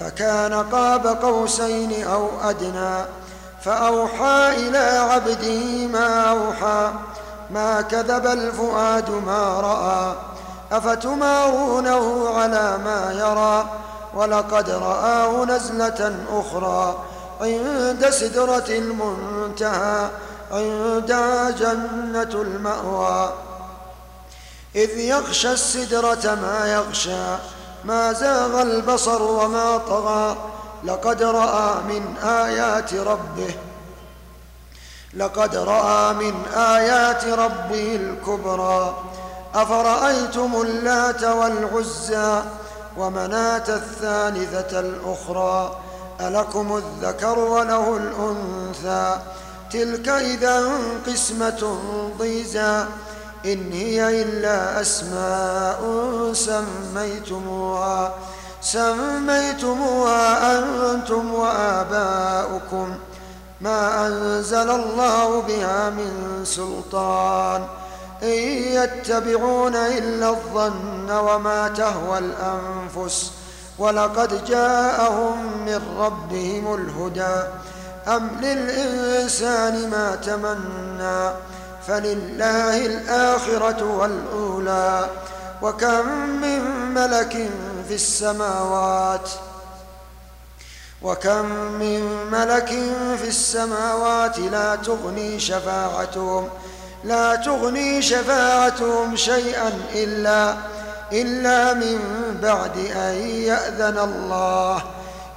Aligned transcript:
فكان 0.00 0.54
قاب 0.54 1.06
قوسين 1.06 2.04
أو 2.06 2.28
أدنى 2.42 3.04
فأوحى 3.62 4.52
إلى 4.56 4.78
عبده 4.78 5.86
ما 5.86 6.30
أوحى 6.30 6.92
ما 7.50 7.80
كذب 7.82 8.26
الفؤاد 8.26 9.10
ما 9.10 9.60
رأى 9.60 10.16
أفتمارونه 10.72 12.28
على 12.28 12.78
ما 12.84 13.12
يرى 13.12 13.80
ولقد 14.14 14.70
رآه 14.70 15.44
نزلة 15.44 16.16
أخرى 16.32 17.04
عند 17.40 18.10
سدرة 18.10 18.64
المنتهى 18.68 20.08
عندها 20.52 21.50
جنة 21.50 22.42
المأوى. 22.42 23.32
إذ 24.76 24.98
يغشى 24.98 25.52
السدرة 25.52 26.34
ما 26.42 26.72
يغشى 26.72 27.36
ما 27.84 28.12
زاغ 28.12 28.62
البصر 28.62 29.22
وما 29.22 29.76
طغى 29.78 30.36
لقد 30.84 31.22
رأى 31.22 31.74
من 31.88 32.16
آيات 32.24 32.94
ربه 32.94 33.54
لقد 35.14 35.56
رأى 35.56 36.14
من 36.14 36.34
آيات 36.56 37.24
ربه 37.24 37.96
الكبرى 37.96 38.94
أفرأيتم 39.54 40.62
اللات 40.62 41.22
والعزى 41.24 42.42
ومناة 42.96 43.68
الثالثة 43.68 44.80
الأخرى 44.80 45.80
ألكم 46.20 46.76
الذكر 46.76 47.38
وله 47.38 47.96
الأنثى 47.96 49.18
تلك 49.72 50.08
إذا 50.08 50.70
قسمة 51.06 51.78
ضيزى 52.18 52.84
إن 53.44 53.72
هي 53.72 54.22
إلا 54.22 54.80
أسماء 54.80 55.80
سميتموها 56.32 58.14
سميتموها 58.62 60.58
أنتم 60.58 61.34
وآباؤكم. 61.34 62.94
ما 63.60 64.06
أنزل 64.06 64.70
الله 64.70 65.40
بها 65.40 65.90
من 65.90 66.40
سلطان 66.44 67.64
إن 68.22 68.28
يتبعون 68.78 69.76
إلا 69.76 70.28
الظن 70.28 71.10
وما 71.10 71.68
تهوى 71.68 72.18
الأنفس. 72.18 73.32
ولقد 73.78 74.44
جاءهم 74.44 75.64
من 75.66 75.80
ربهم 75.98 76.74
الهدى 76.74 77.48
أم 78.08 78.30
للإنسان 78.42 79.90
ما 79.90 80.16
تمنى؟ 80.16 81.30
فلله 81.86 82.86
الآخرة 82.86 83.84
والأولى 83.84 85.08
وكم 85.62 86.08
من 86.40 86.60
ملك 86.94 87.50
في 87.88 87.94
السماوات؟ 87.94 89.30
وكم 91.02 91.46
من 91.80 92.26
ملك 92.30 92.68
في 93.22 93.28
السماوات 93.28 94.38
لا 94.38 94.76
تغني 94.76 95.40
شفاعتهم 95.40 96.48
لا 97.04 97.36
تغني 97.36 98.02
شفاعتهم 98.02 99.16
شيئا 99.16 99.72
إلا 99.94 100.56
إلا 101.12 101.74
من 101.74 101.98
بعد 102.42 102.76
أن 102.78 103.14
يأذن 103.26 103.98
الله 103.98 104.82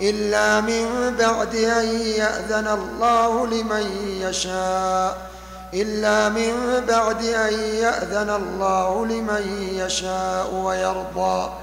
إلا 0.02 0.62
من 0.62 1.16
بعد 1.20 1.56
أن 1.56 1.86
يأذن 2.00 2.68
الله 2.68 3.48
لمن 3.48 3.86
يشاء. 4.22 5.33
إلا 5.74 6.30
من 6.30 6.84
بعد 6.88 7.24
أن 7.26 7.54
يأذن 7.54 8.30
الله 8.30 9.06
لمن 9.06 9.70
يشاء 9.74 10.54
ويرضى. 10.54 11.54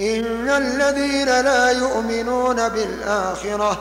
إن 0.00 0.48
الذين 0.48 1.26
لا 1.26 1.70
يؤمنون 1.70 2.68
بالآخرة 2.68 3.78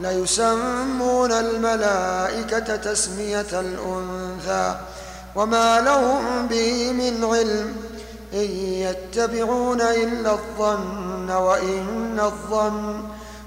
ليسمون 0.00 1.32
الملائكة 1.32 2.76
تسمية 2.76 3.46
الأنثى 3.52 4.76
وما 5.34 5.80
لهم 5.80 6.46
به 6.46 6.92
من 6.92 7.24
علم. 7.24 7.76
إن 8.34 8.50
يتبعون 8.86 9.80
إلا 9.80 10.32
الظن 10.32 11.30
وإن 11.30 12.20
الظن 12.20 13.02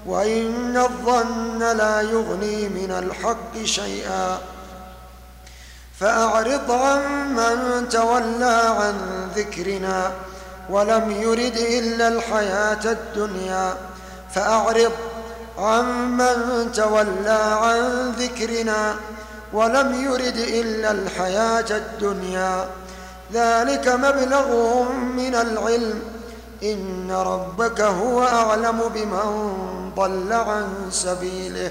وإن 0.06 0.76
الظن 0.76 1.58
لا 1.58 2.00
يغني 2.00 2.68
من 2.68 2.90
الحق 2.90 3.64
شيئا. 3.64 4.38
فأعرض 6.02 6.70
عن 6.70 7.34
من 7.34 7.88
تولى 7.88 8.62
عن 8.78 8.94
ذكرنا 9.36 10.10
ولم 10.70 11.10
يرد 11.10 11.56
إلا 11.56 12.08
الحياة 12.08 12.84
الدنيا. 12.84 13.74
فأعرض 14.34 14.92
عن 15.58 16.16
من 16.16 16.72
تولى 16.72 17.40
عن 17.62 18.12
ذكرنا 18.18 18.94
ولم 19.52 20.04
يرد 20.04 20.36
إلا 20.36 20.90
الحياة 20.90 21.70
الدنيا. 21.70 22.66
ذلك 23.32 23.88
مبلغهم 23.88 25.16
من 25.16 25.34
العلم. 25.34 26.02
إن 26.62 27.12
ربك 27.12 27.80
هو 27.80 28.22
أعلم 28.24 28.78
بمن 28.94 29.30
ضل 29.96 30.32
عن 30.32 30.66
سبيله. 30.90 31.70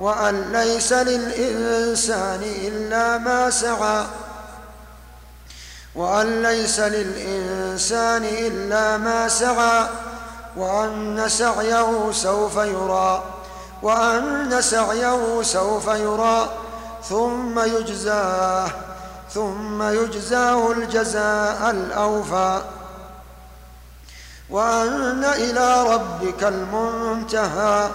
وأن 0.00 0.52
ليس 0.52 0.92
للإنسان 0.92 2.42
إلا 2.42 3.18
ما 3.18 3.50
سعى. 3.50 4.04
وأن 5.94 6.42
ليس 6.42 6.80
للإنسان 6.80 8.24
إلا 8.24 8.96
ما 8.96 9.28
سعى. 9.28 9.86
وأن 10.56 11.24
سعيه 11.28 12.12
سوف 12.12 12.56
يرى. 12.56 13.22
وأن 13.82 14.60
سعيه 14.60 15.42
سوف 15.42 15.86
يرى. 15.86 16.48
ثم 17.08 17.58
يجزاه. 17.58 18.70
ثم 19.34 19.82
يجزاه 19.82 20.72
الجزاء 20.72 21.70
الأوفى. 21.70 22.62
وأن 24.50 25.24
إلى 25.24 25.94
ربك 25.94 26.44
المنتهى. 26.44 27.90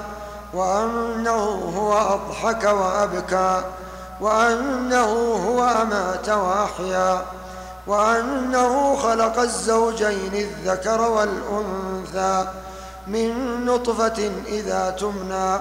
وأنه 0.54 1.72
هو 1.78 1.98
أضحك 1.98 2.64
وأبكى 2.64 3.62
وأنه 4.22 5.36
هو 5.48 5.64
أمات 5.64 6.30
وأحيا 6.30 7.26
وأنه 7.88 8.96
خلق 8.96 9.40
الزوجين 9.40 10.34
الذكر 10.34 11.02
والأنثى 11.02 12.48
من 13.08 13.66
نطفة 13.66 14.32
إذا 14.48 14.90
تمنى 15.00 15.60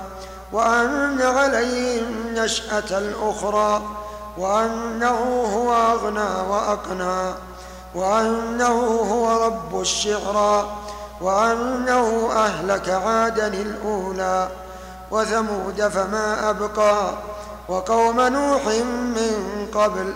وأن 0.53 1.23
عليه 1.23 2.01
النشأة 2.01 2.99
الأخرى 2.99 3.83
وأنه 4.39 5.47
هو 5.55 5.75
أغنى 5.75 6.51
وأقنى 6.51 7.35
وأنه 7.95 8.81
هو 9.11 9.47
رب 9.47 9.81
الشعرى 9.81 10.67
وأنه 11.21 12.31
أهلك 12.33 12.89
عادا 12.89 13.47
الأولى. 13.47 14.49
وثمود 15.13 15.89
فما 15.89 16.51
أبقى 16.51 17.11
وقوم 17.69 18.21
نوح 18.21 18.67
من 19.17 19.67
قبل 19.75 20.15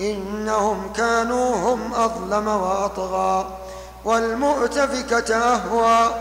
إنهم 0.00 0.92
كانوا 0.92 1.54
هم 1.56 1.94
أظلم 1.94 2.48
وأطغى 2.48 3.58
والمؤتفكة 4.04 5.36
أهوى 5.36 6.14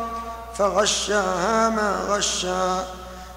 فغشاها 0.55 1.69
ما 1.69 1.99
غشا 2.09 2.85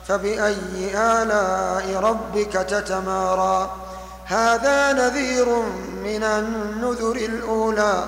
فبأي 0.08 0.90
آلاء 0.94 2.00
ربك 2.00 2.52
تتمارى 2.52 3.70
هذا 4.24 4.92
نذير 4.92 5.48
من 6.04 6.22
النذر 6.22 7.16
الأولى 7.16 8.04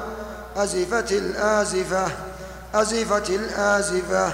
أزفت 0.56 1.12
الآزفة 1.12 2.06
أزفت 2.74 3.30
الآزفة 3.30 4.32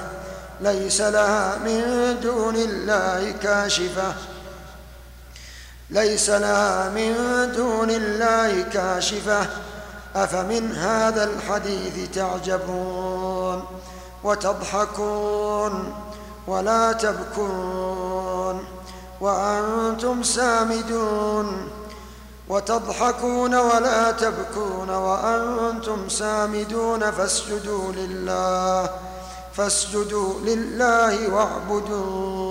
ليس 0.65 1.01
لها 1.01 1.59
من 1.59 2.17
دون 2.23 2.57
الله 2.57 3.31
كاشفة. 3.43 4.15
ليس 5.91 6.31
لها 6.31 6.89
من 6.89 7.13
دون 7.57 7.91
الله 7.91 8.63
كاشفة. 8.63 9.47
أفمن 10.17 10.73
هذا 10.73 11.25
الحديث 11.25 12.11
تعجبون 12.15 13.65
وتضحكون 14.25 15.95
ولا 16.47 16.93
تبكون 16.93 18.65
وأنتم 19.21 20.23
سامدون 20.23 21.71
وتضحكون 22.49 23.55
ولا 23.55 24.11
تبكون 24.11 24.91
وأنتم 24.91 26.09
سامدون 26.09 27.11
فاسجدوا 27.11 27.93
لله. 27.93 28.91
فاسجدوا 29.56 30.41
لله 30.41 31.35
واعبدون 31.35 32.44